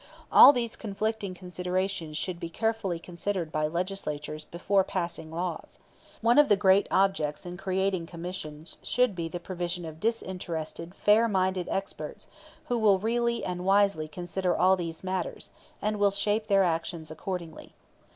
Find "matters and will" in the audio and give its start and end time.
15.03-16.09